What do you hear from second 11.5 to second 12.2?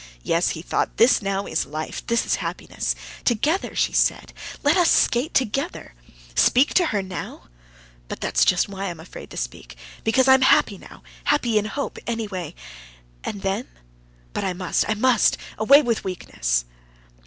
in hope,